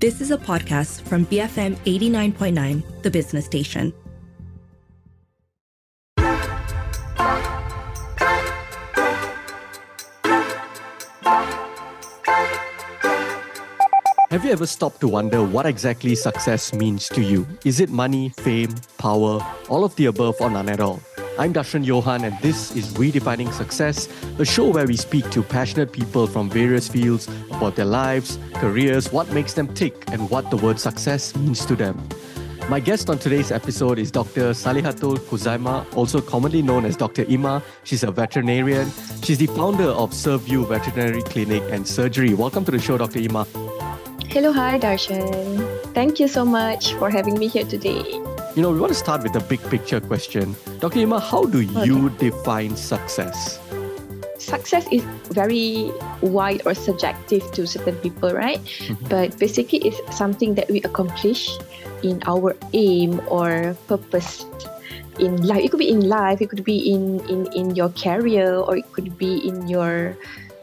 [0.00, 3.92] This is a podcast from BFM 89.9, the business station.
[14.30, 17.46] Have you ever stopped to wonder what exactly success means to you?
[17.66, 21.02] Is it money, fame, power, all of the above, or none at all?
[21.40, 25.90] I'm Darshan Johan, and this is Redefining Success, a show where we speak to passionate
[25.90, 30.58] people from various fields about their lives, careers, what makes them tick, and what the
[30.58, 31.96] word success means to them.
[32.68, 34.50] My guest on today's episode is Dr.
[34.50, 37.22] Salehatul Khuzaimah, also commonly known as Dr.
[37.22, 37.62] Ima.
[37.84, 38.92] She's a veterinarian.
[39.22, 42.34] She's the founder of Serveview Veterinary Clinic and Surgery.
[42.34, 43.20] Welcome to the show, Dr.
[43.20, 43.46] Ima.
[44.28, 45.94] Hello, hi, Darshan.
[45.94, 48.20] Thank you so much for having me here today.
[48.56, 50.56] You know, we want to start with the big picture question.
[50.80, 51.00] Dr.
[51.00, 52.30] Ima, how do you okay.
[52.30, 53.60] define success?
[54.38, 55.92] Success is very
[56.22, 58.58] wide or subjective to certain people, right?
[58.58, 59.06] Mm-hmm.
[59.06, 61.50] But basically, it's something that we accomplish
[62.02, 64.46] in our aim or purpose
[65.20, 65.62] in life.
[65.62, 68.90] It could be in life, it could be in, in, in your career, or it
[68.92, 70.16] could be in your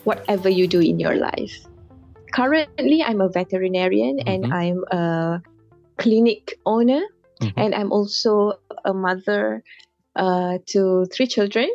[0.03, 1.67] whatever you do in your life
[2.37, 4.29] currently I'm a veterinarian mm-hmm.
[4.29, 5.41] and I'm a
[5.97, 7.01] clinic owner
[7.41, 7.59] mm-hmm.
[7.59, 8.53] and I'm also
[8.85, 9.63] a mother
[10.15, 11.69] uh, to three children.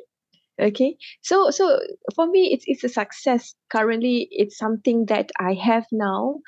[0.61, 1.81] Okay, so so
[2.15, 3.55] for me it's it's a success.
[3.71, 6.41] Currently, it's something that I have now,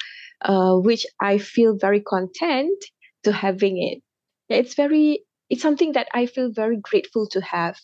[0.42, 2.84] uh, which I feel very content
[3.24, 4.02] to having it.
[4.48, 7.76] It's very it's something that I feel very grateful to have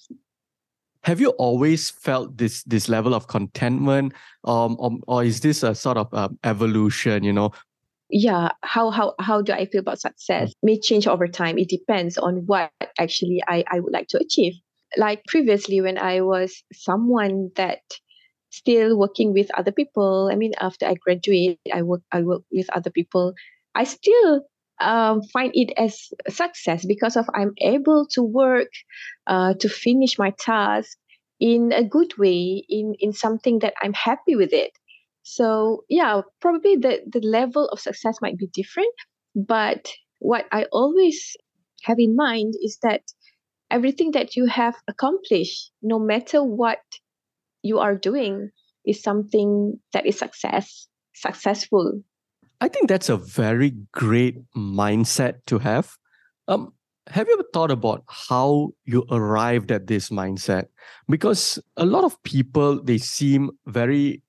[1.02, 4.12] have you always felt this this level of contentment
[4.44, 7.50] um, or, or is this a sort of um, evolution you know
[8.10, 11.58] yeah how how how do i feel about success may change over time.
[11.58, 14.54] It depends on what actually i i would like to achieve.
[14.96, 17.80] Like previously when i was someone that
[18.50, 22.68] still working with other people i mean after i graduate i work i work with
[22.70, 23.32] other people
[23.76, 24.42] i still
[24.80, 28.70] um, find it as success because of I'm able to work
[29.26, 30.96] uh, to finish my task
[31.38, 34.72] in a good way in in something that I'm happy with it.
[35.22, 38.94] So yeah, probably the the level of success might be different,
[39.34, 41.36] but what I always
[41.84, 43.02] have in mind is that
[43.70, 46.80] everything that you have accomplished, no matter what
[47.62, 48.50] you are doing,
[48.84, 52.02] is something that is success successful
[52.60, 55.96] I think that's a very great mindset to have.
[56.46, 56.74] Um,
[57.08, 60.66] have you ever thought about how you arrived at this mindset?
[61.08, 64.22] Because a lot of people they seem very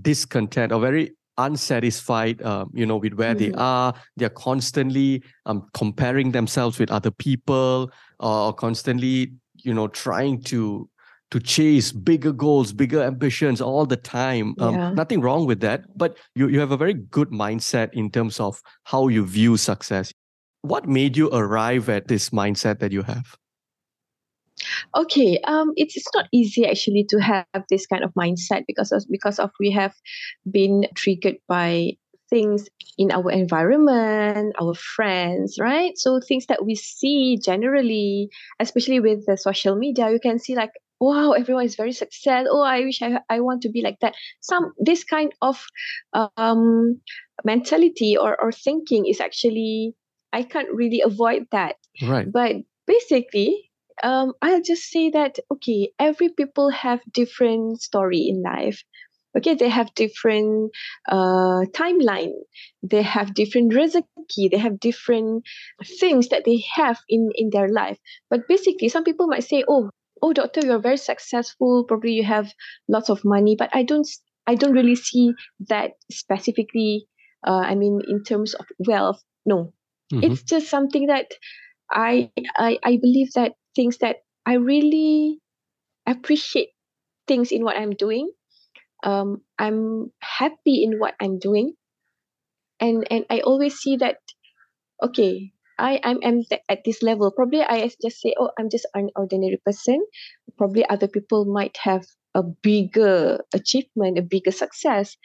[0.00, 3.52] discontent or very unsatisfied um, you know with where mm-hmm.
[3.52, 10.40] they are they're constantly um, comparing themselves with other people or constantly you know trying
[10.40, 10.88] to
[11.32, 14.54] to chase bigger goals, bigger ambitions all the time.
[14.60, 14.92] Um, yeah.
[14.92, 18.60] Nothing wrong with that, but you, you have a very good mindset in terms of
[18.84, 20.12] how you view success.
[20.60, 23.34] What made you arrive at this mindset that you have?
[24.96, 29.04] Okay, um, it's, it's not easy actually to have this kind of mindset because of,
[29.10, 29.94] because of we have
[30.50, 31.92] been triggered by
[32.32, 35.92] things in our environment, our friends, right?
[35.96, 40.72] So things that we see generally, especially with the social media, you can see like
[41.02, 42.46] wow everyone is very successful.
[42.48, 44.14] Oh i wish i, I want to be like that.
[44.40, 45.62] Some this kind of
[46.36, 47.00] um,
[47.44, 49.94] mentality or, or thinking is actually
[50.32, 51.76] i can't really avoid that.
[52.00, 52.30] Right.
[52.30, 53.71] But basically
[54.02, 58.82] um, i'll just say that okay every people have different story in life.
[59.36, 60.72] Okay they have different
[61.08, 62.32] uh, timeline.
[62.82, 65.44] They have different recipe they have different
[66.00, 67.98] things that they have in in their life.
[68.28, 69.90] But basically some people might say oh
[70.20, 71.84] oh doctor you're very successful.
[71.84, 72.52] Probably you have
[72.88, 73.56] lots of money.
[73.58, 74.08] But i don't
[74.46, 75.32] i don't really see
[75.68, 77.06] that specifically
[77.46, 79.22] uh, i mean in terms of wealth.
[79.46, 79.72] No.
[80.12, 80.24] Mm-hmm.
[80.24, 81.32] it's just something that
[81.90, 84.16] I, I i believe that things that
[84.46, 85.38] i really
[86.06, 86.70] appreciate
[87.28, 88.30] things in what i'm doing
[89.04, 91.74] um, i'm happy in what i'm doing
[92.80, 94.16] and and i always see that
[95.02, 97.32] okay I I'm, I'm at this level.
[97.32, 100.04] Probably I just say, oh, I'm just an ordinary person.
[100.58, 102.04] Probably other people might have
[102.34, 105.16] a bigger achievement, a bigger success.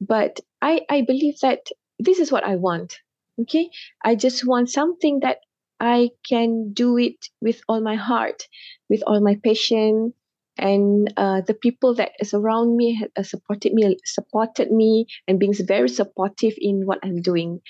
[0.00, 1.66] But I I believe that
[1.98, 2.96] this is what I want.
[3.42, 3.70] Okay,
[4.04, 5.38] I just want something that
[5.80, 8.44] I can do it with all my heart,
[8.88, 10.12] with all my passion,
[10.56, 15.38] and uh, the people that is around me have uh, supported me, supported me, and
[15.38, 17.60] being very supportive in what I'm doing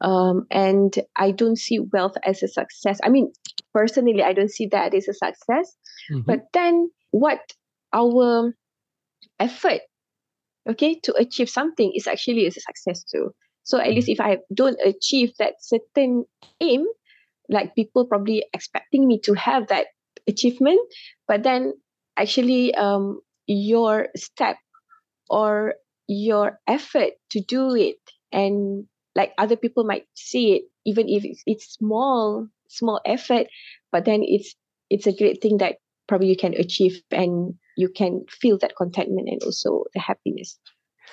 [0.00, 2.98] um, and I don't see wealth as a success.
[3.02, 3.32] I mean,
[3.72, 5.76] personally, I don't see that as a success.
[6.12, 6.20] Mm-hmm.
[6.26, 7.40] But then, what
[7.92, 8.54] our
[9.40, 9.80] effort,
[10.68, 13.30] okay, to achieve something is actually a success too.
[13.62, 16.24] So at least if I don't achieve that certain
[16.60, 16.84] aim,
[17.48, 19.86] like people probably expecting me to have that
[20.28, 20.80] achievement,
[21.28, 21.72] but then
[22.16, 24.56] actually um, your step
[25.28, 25.74] or
[26.08, 27.96] your effort to do it
[28.32, 28.84] and
[29.14, 33.46] like other people might see it even if it's, small small effort
[33.92, 34.54] but then it's
[34.90, 35.76] it's a great thing that
[36.08, 40.58] probably you can achieve and you can feel that contentment and also the happiness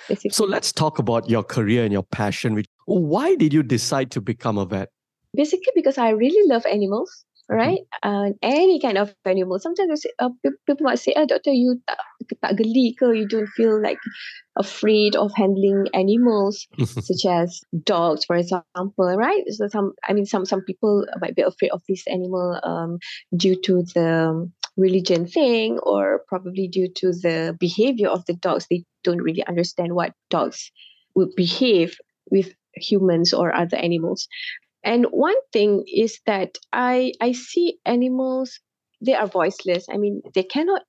[0.08, 0.30] basically.
[0.30, 4.58] so let's talk about your career and your passion why did you decide to become
[4.58, 4.90] a vet
[5.34, 7.58] basically because i really love animals Mm-hmm.
[7.60, 7.80] right?
[8.02, 9.58] Uh, any kind of animal.
[9.58, 11.98] Sometimes uh, people might say, oh, doctor, you tak,
[12.40, 13.12] tak geli ke?
[13.12, 13.98] You don't feel like
[14.56, 19.44] afraid of handling animals, such as dogs, for example, right?
[19.50, 22.96] So some, I mean, some some people might be afraid of this animal um,
[23.36, 24.48] due to the
[24.78, 28.66] religion thing, or probably due to the behavior of the dogs.
[28.70, 30.72] They don't really understand what dogs
[31.14, 32.00] would behave
[32.30, 34.26] with humans or other animals.
[34.84, 38.60] And one thing is that I I see animals
[39.04, 39.86] they are voiceless.
[39.90, 40.82] I mean they cannot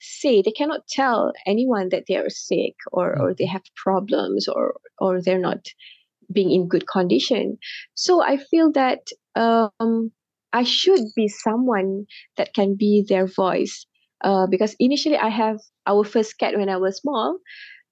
[0.00, 4.74] say they cannot tell anyone that they are sick or or they have problems or
[4.98, 5.64] or they're not
[6.32, 7.58] being in good condition.
[7.94, 9.00] So I feel that
[9.36, 10.12] um,
[10.52, 12.06] I should be someone
[12.36, 13.86] that can be their voice.
[14.24, 17.38] Uh, because initially I have our first cat when I was small,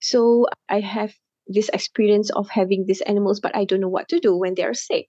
[0.00, 1.12] so I have
[1.52, 4.64] this experience of having these animals, but I don't know what to do when they
[4.64, 5.06] are sick.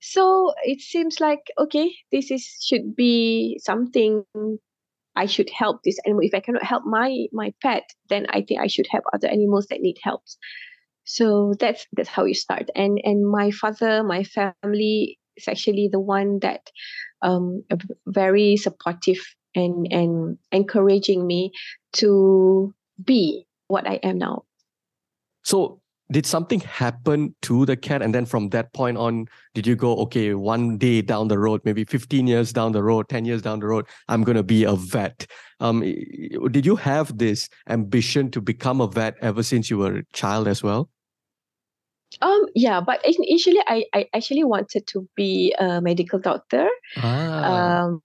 [0.00, 4.24] So it seems like okay, this is should be something
[5.16, 6.22] I should help this animal.
[6.22, 9.66] If I cannot help my my pet, then I think I should help other animals
[9.70, 10.22] that need help.
[11.04, 12.68] So that's that's how you start.
[12.76, 16.70] And and my father, my family is actually the one that
[17.22, 17.64] um
[18.06, 19.20] very supportive
[19.54, 21.52] and and encouraging me
[21.94, 24.44] to be what I am now.
[25.46, 28.02] So did something happen to the cat?
[28.02, 31.60] And then from that point on, did you go, okay, one day down the road,
[31.64, 34.64] maybe 15 years down the road, 10 years down the road, I'm going to be
[34.64, 35.24] a vet?
[35.60, 35.82] Um,
[36.50, 40.48] did you have this ambition to become a vet ever since you were a child
[40.48, 40.90] as well?
[42.20, 46.68] Um, yeah, but initially I, I actually wanted to be a medical doctor.
[46.96, 47.84] Ah.
[47.84, 48.02] Um,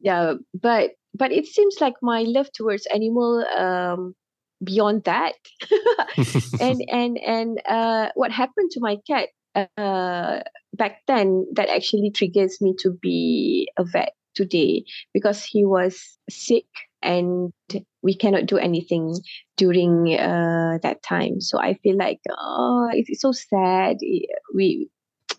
[0.00, 4.14] yeah, but but it seems like my love towards animal um
[4.62, 5.34] beyond that.
[6.60, 10.40] And and and uh, what happened to my cat uh,
[10.74, 16.66] back then that actually triggers me to be a vet today because he was sick
[17.02, 17.52] and
[18.02, 19.14] we cannot do anything
[19.56, 21.40] during uh, that time.
[21.40, 23.96] So i feel like oh it's so sad.
[24.54, 24.88] We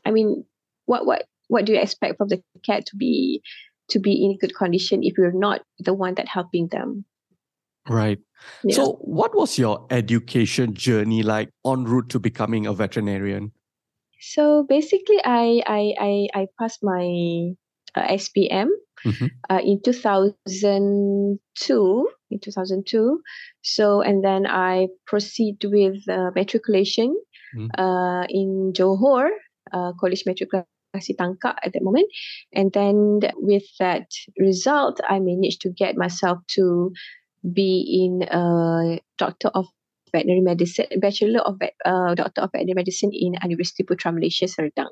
[0.05, 0.45] i mean
[0.85, 3.41] what what what do you expect from the cat to be
[3.89, 7.05] to be in good condition if you're not the one that helping them?
[7.87, 8.19] Right.
[8.63, 8.75] Yeah.
[8.75, 13.51] So, what was your education journey like en route to becoming a veterinarian?
[14.19, 17.53] So basically, I I I, I passed my
[17.95, 18.69] uh, SPM
[19.05, 19.27] mm-hmm.
[19.49, 22.09] uh, in two thousand two.
[22.29, 23.21] In two thousand two,
[23.61, 27.15] so and then I proceed with uh, matriculation
[27.55, 27.69] mm.
[27.77, 29.29] uh, in Johor
[29.71, 32.07] uh, College Matrikulasi Tangkak at that moment,
[32.51, 36.91] and then with that result, I managed to get myself to
[37.41, 39.67] be in a doctor of
[40.11, 44.89] veterinary medicine, bachelor of vet, uh, doctor of veterinary medicine in University Putra Malaysia Serdang.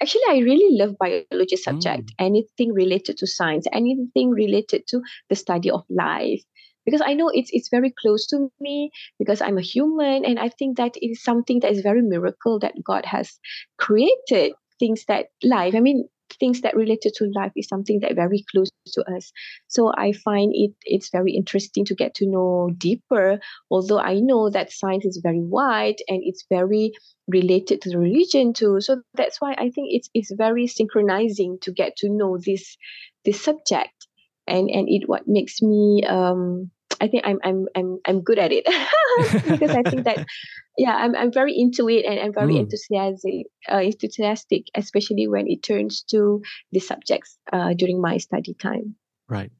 [0.00, 2.12] Actually, I really love biology subject.
[2.12, 2.14] Mm.
[2.18, 5.00] Anything related to science, anything related to
[5.30, 6.42] the study of life,
[6.84, 10.48] because I know it's it's very close to me because I'm a human, and I
[10.48, 13.38] think that it is something that is very miracle that God has
[13.78, 15.74] created things that life.
[15.74, 16.08] I mean,
[16.40, 19.32] things that related to life is something that very close to us.
[19.68, 23.38] So i find it it's very interesting to get to know deeper
[23.70, 26.92] although i know that science is very wide and it's very
[27.28, 28.80] related to the religion too.
[28.80, 32.76] So that's why i think it's it's very synchronizing to get to know this
[33.24, 34.06] this subject
[34.46, 38.52] and and it what makes me um I think I'm I'm I'm I'm good at
[38.52, 38.64] it
[39.48, 40.26] because I think that
[40.78, 42.60] yeah I'm I'm very into it and I'm very mm.
[42.60, 48.96] enthusiastic uh, enthusiastic especially when it turns to the subjects uh, during my study time.
[49.28, 49.50] Right.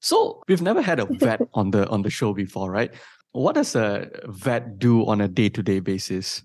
[0.00, 2.92] So we've never had a vet on the on the show before, right?
[3.32, 6.42] What does a vet do on a day to day basis?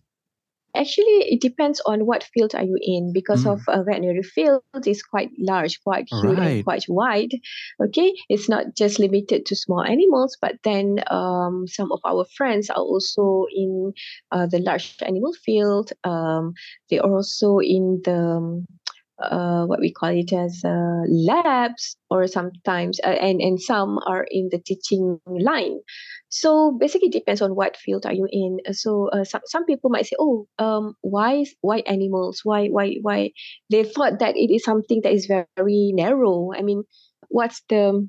[0.76, 3.54] Actually, it depends on what field are you in because mm.
[3.54, 6.48] of a veterinary field is quite large, quite huge, right.
[6.48, 7.32] and quite wide.
[7.82, 12.70] Okay, it's not just limited to small animals, but then um, some of our friends
[12.70, 13.94] are also in
[14.32, 15.92] uh, the large animal field.
[16.04, 16.54] Um,
[16.90, 18.66] they are also in the
[19.20, 24.26] uh, what we call it as uh, labs or sometimes uh, and and some are
[24.30, 25.80] in the teaching line.
[26.30, 28.60] So basically it depends on what field are you in.
[28.74, 32.42] So uh, some, some people might say oh um why why animals?
[32.44, 33.32] Why why why?
[33.70, 36.52] They thought that it is something that is very, very narrow.
[36.56, 36.84] I mean
[37.30, 38.08] what's the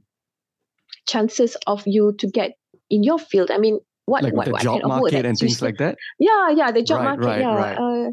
[1.09, 2.53] chances of you to get
[2.91, 3.51] in your field?
[3.51, 5.97] I mean what like what, the what job market and things like that?
[6.19, 8.13] Yeah yeah the job Right, market right, yeah right.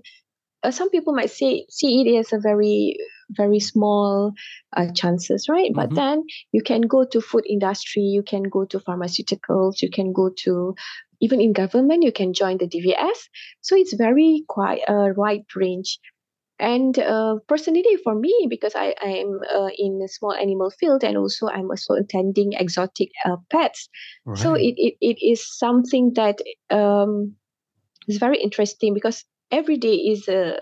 [0.65, 2.97] Uh, some people might say see it as a very
[3.29, 4.33] very small
[4.77, 5.71] uh, chances right?
[5.75, 5.95] But Mhm.
[5.95, 10.29] then you can go to food industry you can go to pharmaceuticals you can go
[10.43, 10.73] to
[11.21, 13.19] even in government you can join the dvs
[13.61, 15.99] so it's very quite a wide range.
[16.57, 21.03] And uh, personally for me because i i am uh, in a small animal field
[21.03, 23.89] and also i'm also attending exotic uh, pets.
[24.41, 26.37] So it, it, it is something that
[26.69, 27.35] um,
[28.07, 29.23] is very interesting because
[29.55, 30.59] every day is a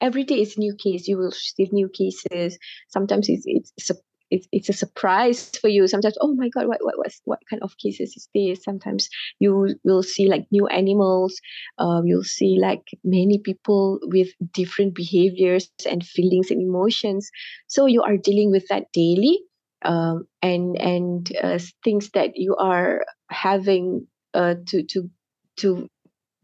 [0.00, 1.08] every day is new case.
[1.08, 2.58] You will receive new cases.
[2.88, 3.96] Sometimes it's it's a,
[4.30, 5.86] it's, it's a surprise for you.
[5.86, 8.64] Sometimes, oh my god, what what what's, what kind of cases is this?
[8.64, 9.08] Sometimes
[9.40, 11.40] you will see like new animals.
[11.78, 17.30] Um, you'll see like many people with different behaviors and feelings and emotions.
[17.68, 19.40] So you are dealing with that daily,
[19.84, 25.10] um, and and uh, things that you are having uh, to to
[25.58, 25.88] to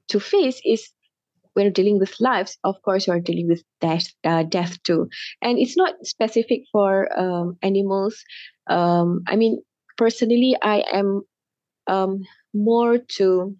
[0.08, 0.90] to face is
[1.54, 5.08] when you're dealing with lives of course you are dealing with death uh, death too.
[5.42, 8.22] And it's not specific for um, animals.
[8.68, 9.62] Um, i mean
[9.96, 11.22] personally i am
[11.88, 12.22] um,
[12.54, 13.56] more to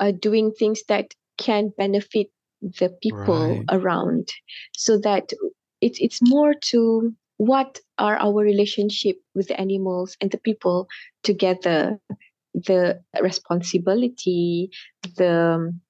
[0.00, 2.28] uh, doing things that can benefit
[2.60, 3.70] the people Right.
[3.70, 4.28] around.
[4.76, 5.30] So that
[5.80, 10.88] it's it's more to what are our relationship with the animals and the people
[11.22, 11.98] together.
[12.54, 14.70] The responsibility
[15.16, 15.80] the um,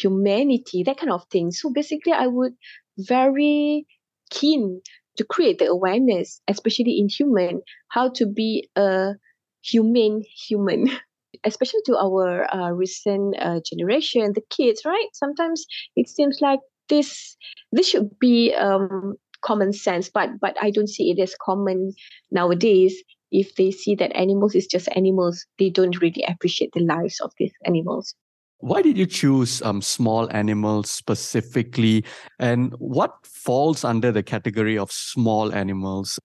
[0.00, 1.50] humanity that kind of thing.
[1.50, 2.54] So basically i would
[2.98, 3.86] very
[4.30, 4.80] keen
[5.16, 9.14] to create the awareness especially in human how to be a
[9.62, 10.90] humane human.
[11.44, 15.08] Especially to our uh, recent uh, generation the kids right?
[15.12, 17.36] Sometimes it seems like this
[17.70, 21.92] this should be um, common sense but but i don't see it as common
[22.30, 22.94] nowadays.
[23.30, 27.30] If they see that animals is just animals they don't really appreciate the lives of
[27.38, 28.14] these animals
[28.60, 32.04] Why did you choose um, small animals specifically?
[32.38, 36.18] And what falls under the category of small animals?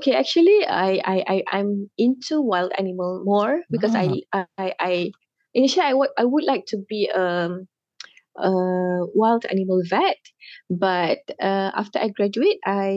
[0.00, 4.46] Okay, actually, I I I I'm into wild animal more because I Ah.
[4.58, 5.12] I I
[5.54, 7.68] initially I would I would like to be um
[8.38, 8.50] a
[9.14, 10.18] wild animal vet,
[10.70, 12.90] but uh, after I graduate, I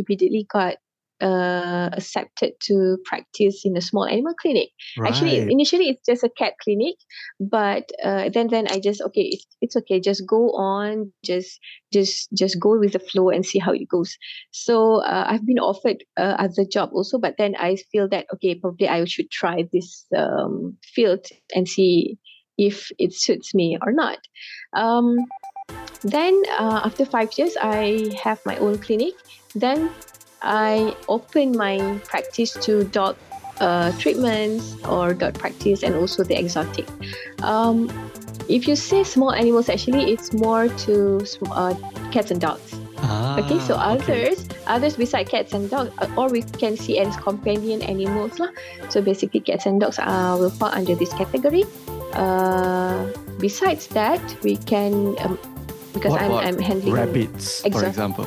[0.00, 0.76] immediately got
[1.20, 4.70] uh accepted to practice in a small animal clinic.
[5.04, 6.96] Actually, initially it's just a cat clinic,
[7.40, 11.58] but uh, then then I just okay, it's it's okay, just go on, just
[11.92, 14.16] just just go with the flow and see how it goes.
[14.50, 18.54] So uh, I've been offered uh, other job also, but then I feel that okay,
[18.54, 22.18] probably I should try this um, field and see
[22.58, 24.18] if it suits me or not.
[24.74, 25.16] Um,
[26.02, 29.14] then uh, after five years, I have my own clinic.
[29.54, 29.90] Then
[30.42, 33.16] I open my practice to dog
[33.60, 36.86] uh, treatments or dog practice and also the exotic.
[37.42, 37.88] Um,
[38.48, 41.74] if you say small animals, actually, it's more to uh,
[42.12, 42.74] cats and dogs.
[43.36, 44.24] Okay, so Ah, okay.
[44.24, 48.48] others, others beside cats and dogs, uh, or we can see as companion animals lah.
[48.88, 51.68] So basically, cats and dogs are will fall under this category.
[52.16, 53.04] Uh,
[53.38, 55.36] besides that, we can um,
[55.92, 58.24] because What I'm I'm handling Rabbits, for example.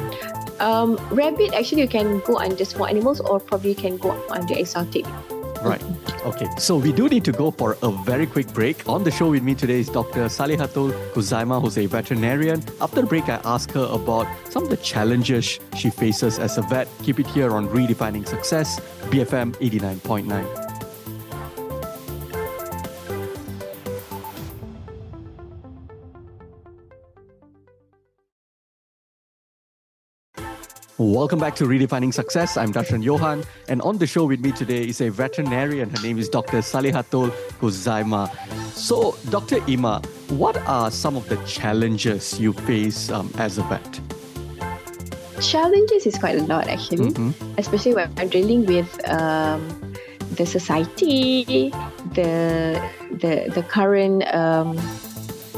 [0.60, 1.54] Um rabbit.
[1.54, 5.06] Actually, you can go under small animals, or probably you can go under exotic.
[5.62, 5.84] Right.
[6.25, 6.48] Okay.
[6.58, 8.88] So we do need to go for a very quick break.
[8.88, 10.25] On the show with me today is Dr.
[10.25, 12.63] Salehatul Khuzaimah, who's a veterinarian.
[12.80, 16.62] After the break, I ask her about some of the challenges she faces as a
[16.62, 16.88] vet.
[17.04, 18.80] Keep it here on Redefining Success,
[19.12, 20.69] BFM 89.9.
[31.00, 32.58] Welcome back to Redefining Success.
[32.58, 35.89] I'm Darshan Johan, and on the show with me today is a veterinarian.
[35.89, 36.58] Her name is Dr.
[36.58, 38.27] Salehatul Khuzaimah.
[38.74, 39.63] So, Dr.
[39.65, 44.01] Ima, what are some of the challenges you face um, as a vet?
[45.39, 47.12] Challenges is quite a lot actually.
[47.12, 47.32] Mhm.
[47.58, 49.63] especially when I'm dealing with um,
[50.36, 51.72] the society,
[52.12, 52.75] the
[53.24, 54.75] the the current um,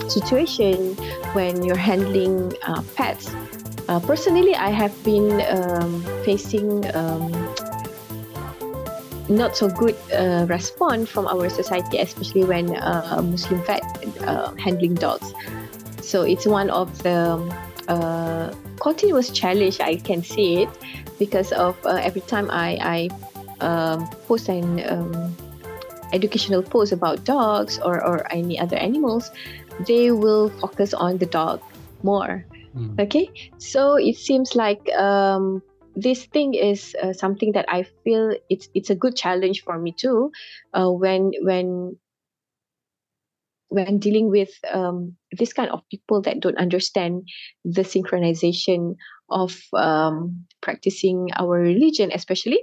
[0.07, 0.93] situation
[1.33, 3.33] when you're handling uh, pets.
[3.91, 7.27] Uh, personally, I have been um, facing um,
[9.27, 13.83] not so good uh, response from our society, especially when uh, Muslim vet
[14.23, 15.33] uh, handling dogs.
[15.99, 17.35] So it's one of the
[17.89, 19.81] uh, continuous challenge.
[19.81, 20.69] I can see it
[21.19, 22.97] because of uh, every time I I
[23.59, 25.35] um, post an um,
[26.15, 29.35] educational post about dogs or or any other animals,
[29.83, 31.59] they will focus on the dog
[32.07, 32.47] more.
[32.75, 32.99] Mm.
[32.99, 35.61] Okay, so it seems like um,
[35.95, 39.91] this thing is uh, something that I feel it's it's a good challenge for me
[39.91, 40.31] too.
[40.73, 41.97] Uh, when when
[43.71, 47.27] when dealing with um, this kind of people that don't understand
[47.63, 48.95] the synchronization
[49.29, 52.59] of um, practicing our religion, especially,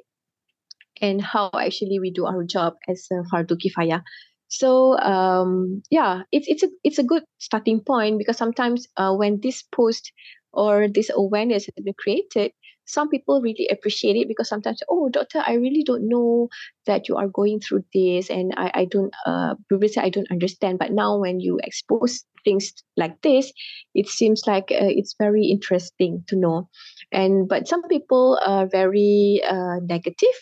[1.01, 4.03] and how actually we do our job as a fardu kifaya.
[4.49, 9.41] So um, yeah, it's it's a it's a good starting point because sometimes uh, when
[9.41, 10.13] this post
[10.53, 12.53] or this awareness has been created,
[12.87, 16.49] some people really appreciate it because sometimes oh doctor i really don't know
[16.87, 20.79] that you are going through this and i, I don't uh, previously i don't understand
[20.79, 23.53] but now when you expose things like this
[23.95, 26.69] it seems like uh, it's very interesting to know.
[27.13, 30.37] And but some people are very uh, negative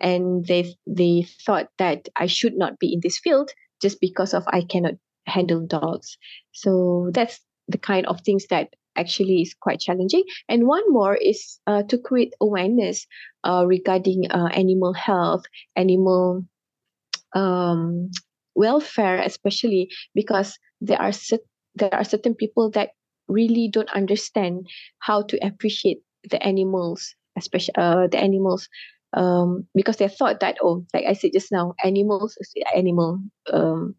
[0.00, 3.50] and they they thought that i should not be in this field
[3.80, 4.94] just because of i cannot
[5.26, 6.16] handle dogs
[6.52, 10.24] so that's the kind of things that actually is quite challenging.
[10.48, 13.06] And one more is uh, to create awareness
[13.44, 15.44] uh, regarding uh, animal health,
[15.76, 16.44] animal
[17.34, 18.10] um,
[18.54, 21.12] welfare, especially because there are
[21.76, 22.90] there are certain people that
[23.28, 24.66] really don't understand
[24.98, 28.68] how to appreciate the animals, especially uh, the animals.
[29.14, 33.20] Um, because they thought that oh, like I said just now, animals is animal,
[33.52, 33.94] um,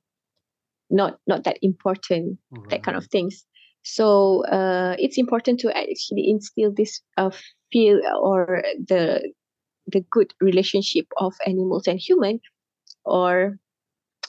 [0.89, 2.69] not not that important, right.
[2.69, 3.45] that kind of things.
[3.83, 7.31] So uh, it's important to actually instill this uh,
[7.71, 9.31] feel or the
[9.87, 12.39] the good relationship of animals and human,
[13.05, 13.57] or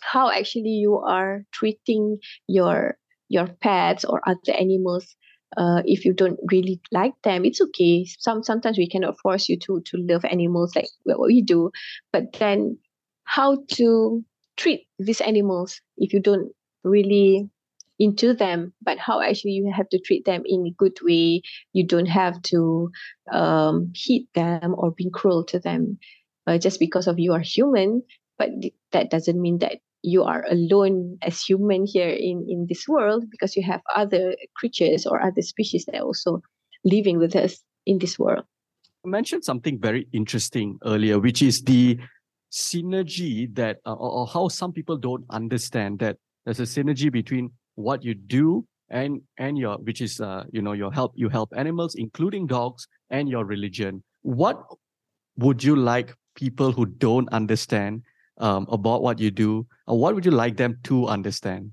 [0.01, 2.97] how actually you are treating your
[3.29, 5.17] your pets or other animals.
[5.57, 8.07] Uh, if you don't really like them, it's okay.
[8.19, 11.71] Some sometimes we cannot force you to to love animals like what we do,
[12.13, 12.79] but then
[13.25, 14.25] how to
[14.57, 16.53] treat these animals if you don't
[16.85, 17.49] really
[18.01, 21.43] into them but how actually you have to treat them in a good way?
[21.73, 22.91] You don't have to
[23.31, 25.99] um, hit them or be cruel to them
[26.47, 28.03] uh, just because of you are human.
[28.39, 32.89] But th- that doesn't mean that you are alone as human here in in this
[32.89, 36.41] world because you have other creatures or other species that are also
[36.85, 38.45] living with us in this world.
[39.05, 41.99] You mentioned something very interesting earlier which is the
[42.53, 47.51] synergy that uh, or, or how some people don't understand that there's a synergy between
[47.75, 51.51] what you do and and your which is uh, you know your help you help
[51.57, 54.03] animals including dogs and your religion.
[54.23, 54.63] What
[55.37, 58.03] would you like people who don't understand
[58.41, 61.73] um, about what you do what would you like them to understand?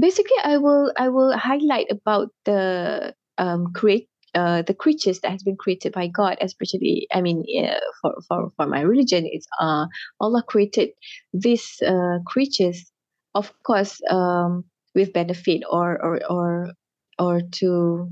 [0.00, 5.42] Basically i will i will highlight about the um, create uh, the creatures that has
[5.42, 9.86] been created by God, especially, I mean, uh, for, for, for my religion, it's uh,
[10.20, 10.90] Allah created
[11.32, 12.92] these uh, creatures,
[13.34, 16.72] of course, um, with benefit or or or
[17.18, 18.08] or to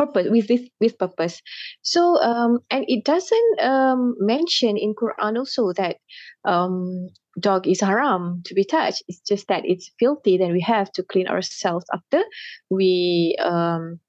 [0.00, 1.36] purpose with this with purpose.
[1.82, 5.96] So um and it doesn't um mention in quran also that
[6.44, 7.08] um
[7.38, 9.02] dog is haram to be touched.
[9.08, 12.22] It's just that it's filthy then we have to clean ourselves after
[12.70, 14.00] we um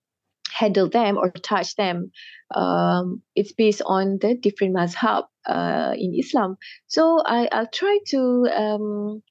[0.61, 2.11] handle them or touch them.
[2.55, 5.23] Um it's based on the different mazhab
[5.55, 6.57] uh in islam.
[6.87, 8.21] So i i'll try to
[8.63, 9.21] um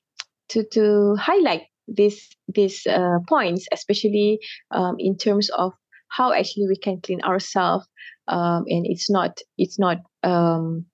[0.50, 4.38] to to highlight these these uh, points, especially
[4.70, 5.72] um, in terms of
[6.10, 7.86] how actually we can clean ourselves,
[8.28, 10.84] um, and it's not it's not um,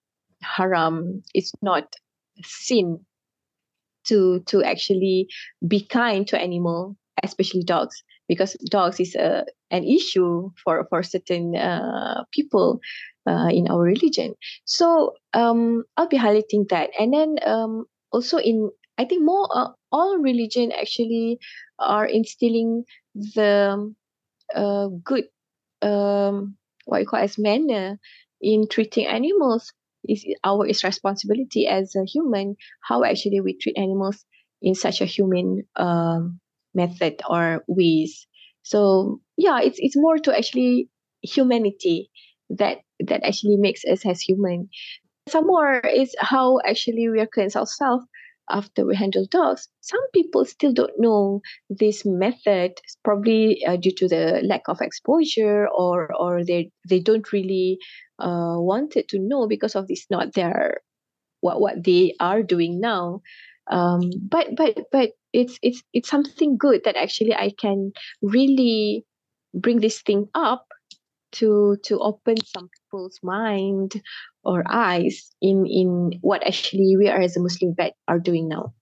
[0.42, 1.94] haram, it's not
[2.42, 3.00] sin
[4.06, 5.28] to to actually
[5.66, 11.56] be kind to animal, especially dogs, because dogs is a an issue for for certain
[11.56, 12.80] uh, people.
[13.28, 18.70] Uh, in our religion, so um, I'll be highlighting that, and then um, also in
[18.98, 21.38] I think more uh, all religion actually
[21.78, 23.92] are instilling the
[24.54, 25.24] uh, good
[25.82, 27.98] um, what you call as manner
[28.40, 29.72] in treating animals
[30.08, 34.24] is our is responsibility as a human how actually we treat animals
[34.62, 36.40] in such a human um,
[36.74, 38.26] method or ways.
[38.62, 40.88] So yeah it's it's more to actually
[41.22, 42.10] humanity
[42.50, 44.68] that that actually makes us as human.
[45.28, 48.06] Some more is how actually we are cleanse ourselves
[48.50, 52.72] after we handle dogs, some people still don't know this method,
[53.04, 57.78] probably uh, due to the lack of exposure, or or they they don't really
[58.18, 60.80] uh, wanted to know because of this not their
[61.40, 63.20] what what they are doing now.
[63.70, 69.04] Um, but but but it's it's it's something good that actually I can really
[69.54, 70.66] bring this thing up
[71.38, 74.02] to to open some people's mind
[74.42, 78.72] or eyes in in what actually we are as a Muslim vet are doing now.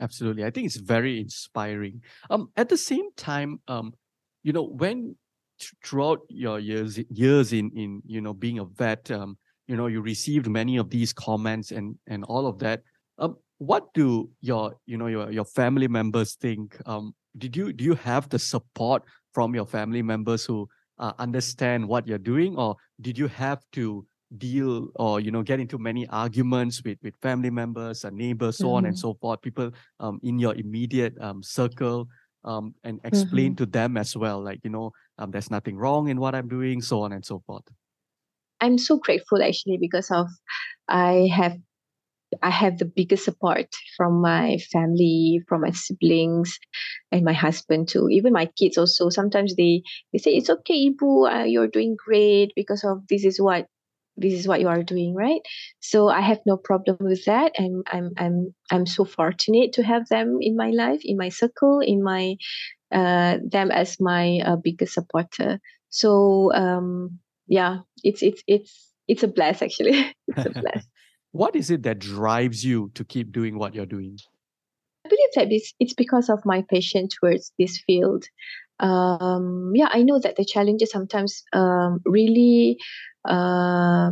[0.00, 2.02] Absolutely, I think it's very inspiring.
[2.28, 3.94] Um, at the same time, um,
[4.42, 5.16] you know, when
[5.84, 10.00] throughout your years years in in you know being a vet, um, you know, you
[10.00, 12.82] received many of these comments and and all of that.
[13.18, 16.76] Um, what do your you know your your family members think?
[16.86, 21.86] Um, did you do you have the support from your family members who uh, understand
[21.86, 24.06] what you're doing, or did you have to
[24.38, 28.66] deal or you know get into many arguments with with family members and neighbors, so
[28.66, 28.74] mm-hmm.
[28.74, 29.00] on and mm-hmm.
[29.00, 29.42] so forth?
[29.42, 32.08] People um, in your immediate um, circle.
[32.44, 33.64] Um, and explain mm-hmm.
[33.64, 36.80] to them as well, like you know, um, there's nothing wrong in what I'm doing,
[36.80, 37.64] so on and so forth.
[38.60, 40.28] I'm so grateful actually because of
[40.86, 41.58] I have
[42.42, 46.58] I have the biggest support from my family, from my siblings,
[47.12, 48.08] and my husband too.
[48.10, 49.08] Even my kids also.
[49.10, 53.40] Sometimes they they say it's okay, Ibu, uh, you're doing great because of this is
[53.40, 53.66] what
[54.16, 55.40] this is what you are doing, right?
[55.80, 60.08] So I have no problem with that, and I'm I'm I'm so fortunate to have
[60.08, 62.36] them in my life, in my circle, in my
[62.92, 65.60] uh, them as my uh, biggest supporter.
[65.90, 70.12] So um, yeah, it's it's it's it's a bless actually.
[70.28, 70.86] it's a bless.
[71.36, 74.18] What is it that drives you to keep doing what you're doing?
[75.04, 78.24] I believe that it's, it's because of my passion towards this field.
[78.80, 82.78] Um, yeah, I know that the challenges sometimes um, really
[83.24, 84.10] uh,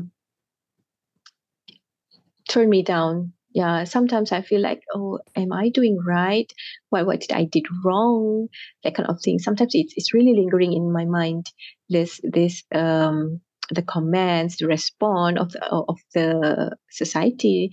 [2.48, 3.32] turn me down.
[3.52, 6.52] Yeah, sometimes I feel like, oh, am I doing right?
[6.90, 8.48] What what did I did wrong?
[8.82, 9.38] That kind of thing.
[9.38, 11.46] Sometimes it's it's really lingering in my mind.
[11.88, 17.70] This this um the comments, the response of the, of the society.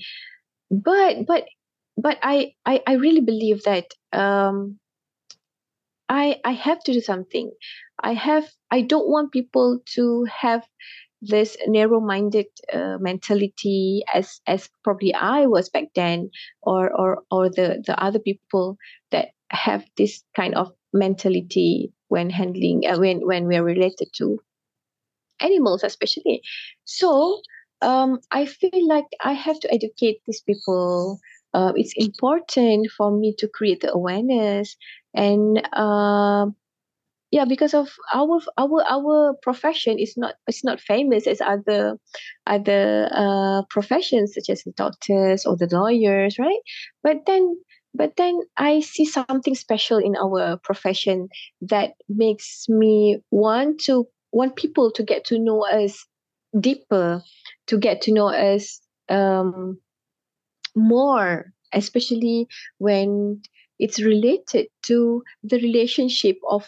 [0.69, 1.45] But but
[1.97, 4.79] but I, I I really believe that um,
[6.09, 7.51] I I have to do something.
[8.03, 10.65] I have I don't want people to have
[11.21, 16.31] this narrow-minded uh, mentality as as probably I was back then,
[16.63, 18.77] or or or the the other people
[19.11, 24.39] that have this kind of mentality when handling uh, when when we're related to
[25.41, 26.41] animals especially.
[26.85, 27.41] So
[27.81, 31.19] um, i feel like i have to educate these people.
[31.53, 34.77] Uh, it's important for me to create the awareness
[35.13, 36.45] and uh,
[37.31, 41.97] yeah because of our our our profession is not it's not famous as other
[42.47, 46.61] other uh, professions such as the doctors or the lawyers right?
[47.03, 47.57] But then
[47.93, 51.27] but then i see something special in our profession
[51.61, 56.05] that makes me want to want people to get to know us
[56.59, 57.23] deeper,
[57.67, 59.79] to get to know us um,
[60.75, 63.41] more, especially when
[63.79, 66.67] it's related to the relationship of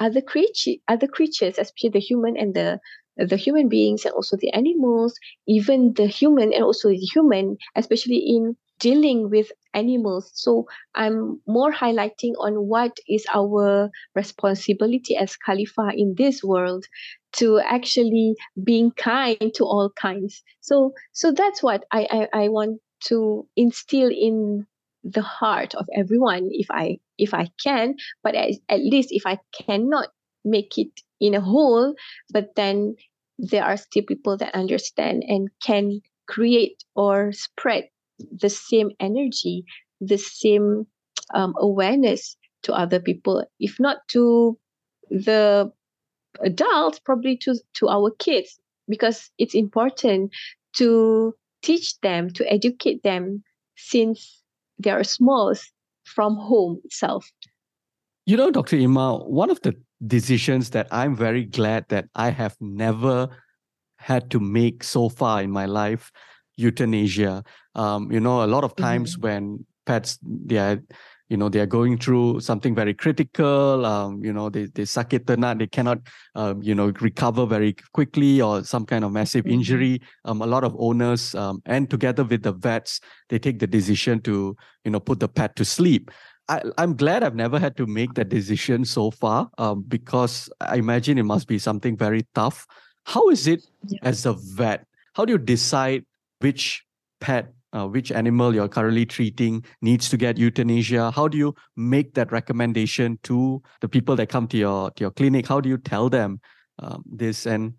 [0.00, 2.80] other creature, other creatures, especially the human and the
[3.16, 5.14] the human beings and also the animals,
[5.48, 10.30] even the human and also the human, especially in dealing with animals.
[10.34, 16.86] So I'm more highlighting on what is our responsibility as Khalifa in this world
[17.34, 20.42] to actually being kind to all kinds.
[20.60, 24.66] So so that's what I, I, I want to instill in
[25.04, 29.38] the heart of everyone if I if I can, but at, at least if I
[29.52, 30.08] cannot
[30.44, 31.94] make it in a whole,
[32.30, 32.96] but then
[33.38, 37.88] there are still people that understand and can create or spread
[38.18, 39.64] the same energy,
[40.00, 40.86] the same
[41.34, 44.58] um, awareness to other people, if not to
[45.10, 45.70] the
[46.40, 50.32] adults, probably to, to our kids, because it's important
[50.74, 53.42] to teach them, to educate them
[53.76, 54.42] since
[54.78, 55.54] they are small
[56.04, 57.30] from home itself.
[58.26, 58.76] You know, Dr.
[58.76, 59.74] Ima, one of the
[60.06, 63.28] decisions that I'm very glad that I have never
[63.96, 66.12] had to make so far in my life
[66.56, 67.42] euthanasia.
[67.78, 69.22] Um, you know, a lot of times mm-hmm.
[69.22, 70.82] when pets they are,
[71.28, 73.86] you know, they are going through something very critical.
[73.86, 75.98] Um, you know, they they suck it or not, they cannot,
[76.34, 79.54] um, you know, recover very quickly or some kind of massive mm-hmm.
[79.54, 80.02] injury.
[80.24, 84.20] Um, a lot of owners um, and together with the vets, they take the decision
[84.22, 86.10] to, you know, put the pet to sleep.
[86.48, 90.76] I, am glad I've never had to make that decision so far um, because I
[90.76, 92.66] imagine it must be something very tough.
[93.04, 93.98] How is it yeah.
[94.02, 94.86] as a vet?
[95.14, 96.04] How do you decide
[96.40, 96.84] which
[97.20, 101.10] pet, uh, which animal you're currently treating needs to get euthanasia?
[101.10, 105.10] How do you make that recommendation to the people that come to your to your
[105.10, 105.46] clinic?
[105.46, 106.40] How do you tell them
[106.78, 107.74] um, this, and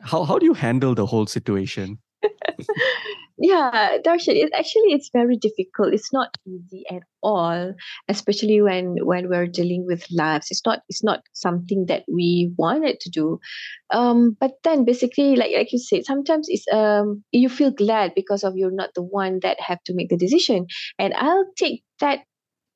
[0.00, 1.98] how how do you handle the whole situation?
[3.40, 5.94] yeah, Darshan, it actually it's very difficult.
[5.94, 7.72] It's not easy at all,
[8.08, 10.48] especially when when we're dealing with lives.
[10.50, 13.38] It's not it's not something that we wanted to do.
[13.92, 18.42] Um, but then basically, like like you said, sometimes it's um you feel glad because
[18.42, 20.66] of you're not the one that have to make the decision.
[20.98, 22.20] And I'll take that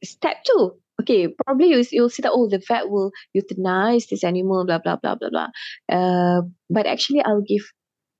[0.04, 0.72] step too.
[1.02, 4.96] Okay, probably you, you'll see that oh the vet will euthanize this animal, blah blah
[4.96, 5.48] blah blah blah.
[5.90, 7.62] Uh, but actually, I'll give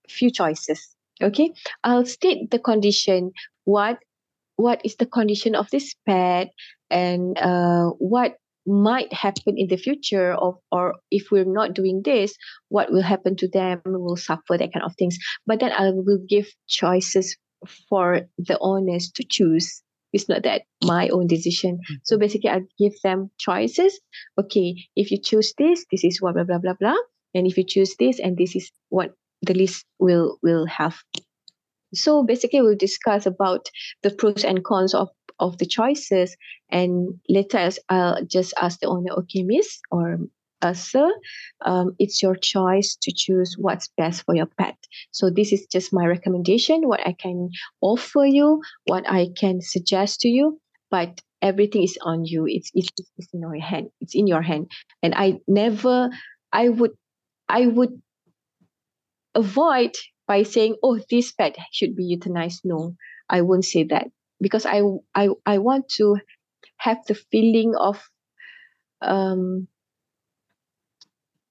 [0.09, 1.53] few choices okay
[1.85, 3.33] i'll state the condition.
[3.65, 3.99] What
[4.57, 6.51] what is the condition of this pet?
[6.91, 12.37] And uh, what might happen in the future of or if we're not doing this
[12.69, 13.81] what will happen to them?
[13.85, 15.19] Will suffer that kind of things.
[15.47, 17.37] But then i will give choices
[17.89, 19.83] for the owners to choose.
[20.13, 21.77] It's not that my own decision.
[21.77, 21.95] Mm-hmm.
[22.05, 23.99] so basically i give them choices.
[24.39, 27.01] Okay if you choose this this is what blah blah blah blah.
[27.35, 30.96] And if you choose this and this is what the list will will have.
[31.94, 33.68] So basically we'll discuss about
[34.02, 35.09] the pros and cons of
[35.42, 36.37] of the choices
[36.70, 40.18] and later i'll just ask the owner okay miss or
[40.62, 41.11] uh, sir
[41.64, 44.76] um, it's your choice to choose what's best for your pet.
[45.11, 47.50] So this is just my recommendation what i can
[47.81, 52.46] offer you what i can suggest to you but everything is on you.
[52.46, 54.70] It's, it's, it's in your hand it's in your hand.
[55.02, 56.11] And i never
[56.52, 56.92] i would
[57.48, 58.00] i would
[59.35, 62.97] avoid by saying, "Oh, this pet should be euthanized." No,
[63.29, 64.09] I won't say that
[64.40, 64.83] because I
[65.14, 66.18] I I want to
[66.79, 68.03] have the feeling of
[69.01, 69.68] um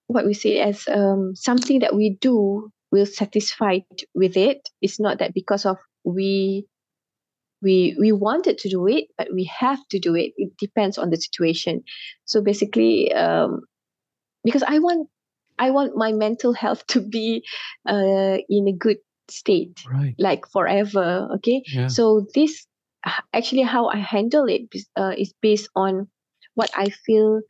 [0.07, 4.69] what we say as um something that we do will satisfied with it.
[4.81, 6.67] It's not that because of we
[7.61, 10.33] we we wanted to do it, but we have to do it.
[10.37, 11.83] It depends on the situation.
[12.25, 13.61] So basically, um,
[14.43, 15.09] because I want
[15.61, 17.45] I want my mental health to be
[17.87, 18.97] uh, in a good
[19.29, 20.15] state, right.
[20.17, 21.29] like forever.
[21.35, 21.61] Okay.
[21.67, 21.87] Yeah.
[21.87, 22.65] So this
[23.33, 24.63] actually how I handle it
[24.97, 26.07] uh, is based on
[26.55, 27.41] what I feel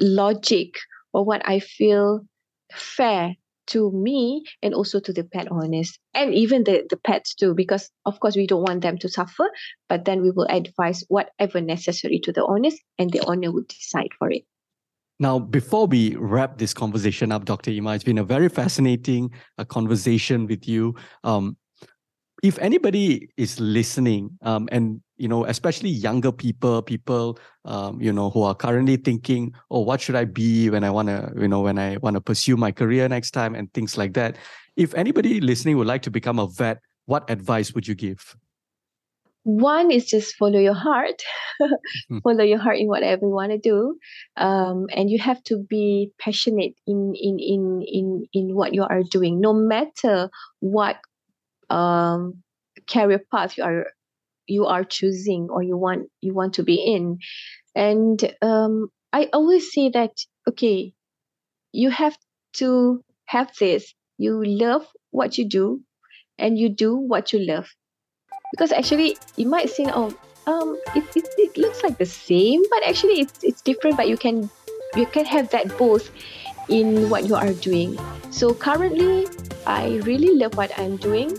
[0.00, 0.74] logic
[1.12, 2.26] or what I feel
[2.72, 3.36] fair
[3.68, 7.88] to me and also to the pet owners and even the, the pets too because
[8.04, 9.48] of course we don't want them to suffer
[9.88, 14.10] but then we will advise whatever necessary to the owners and the owner would decide
[14.18, 14.42] for it
[15.20, 17.70] now, before we wrap this conversation up, Dr.
[17.70, 20.94] Ima, it's been a very fascinating uh, conversation with you.
[21.24, 21.58] Um,
[22.42, 28.30] if anybody is listening, um, and you know, especially younger people, people, um, you know,
[28.30, 31.60] who are currently thinking, "Oh, what should I be when I want to, you know,
[31.60, 34.36] when I want to pursue my career next time," and things like that.
[34.76, 38.34] If anybody listening would like to become a vet, what advice would you give?
[39.42, 41.22] One is just follow your heart
[41.62, 42.18] mm-hmm.
[42.24, 43.96] follow your heart in whatever you want to do
[44.36, 49.02] um, and you have to be passionate in in in in in what you are
[49.02, 49.40] doing.
[49.40, 50.96] No matter what
[51.68, 52.42] um,
[52.88, 53.86] career path you are
[54.46, 57.18] you are choosing or you want you want to be in.
[57.74, 60.12] And um, i always say that
[60.48, 60.92] okay
[61.72, 62.16] you have
[62.54, 63.94] to have this.
[64.18, 65.80] You love what you do
[66.38, 67.68] and you do what you love
[68.50, 70.12] because actually you might seem oh
[70.46, 74.16] um it, it, it looks like the same but actually it's it's different but you
[74.16, 74.48] can
[74.96, 76.10] you can have that both
[76.68, 77.98] in what you are doing.
[78.30, 79.26] So currently
[79.66, 81.36] i really love what i'm doing.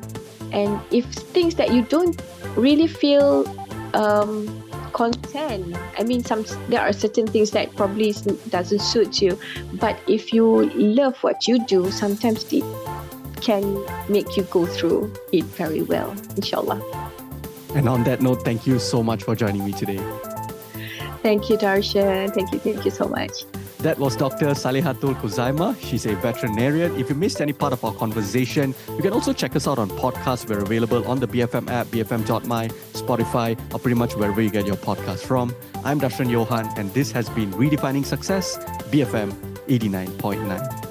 [0.51, 2.21] And if things that you don't
[2.55, 3.47] really feel
[3.93, 8.13] um content i mean some there are certain things that probably
[8.49, 9.39] doesn't suit you.
[9.73, 12.63] But if you love what you do sometimes it
[13.41, 16.81] can make you go through it very well, inshallah.
[17.75, 19.99] And on that note, thank you so much for joining me today.
[21.23, 22.33] Thank you, Darshan.
[22.33, 23.31] Thank you, thank you so much.
[23.79, 24.47] That was Dr.
[24.47, 25.75] Salehatul Khuzaimah.
[25.81, 26.95] She's a veterinarian.
[26.99, 29.89] If you missed any part of our conversation, you can also check us out on
[29.89, 30.47] podcasts.
[30.47, 34.75] We're available on the BFM app, bfm.my, Spotify, or pretty much wherever you get your
[34.75, 35.55] podcast from.
[35.83, 38.57] I'm Darshan Johan, and this has been Redefining Success,
[38.91, 39.31] BFM
[39.67, 40.90] 89.9.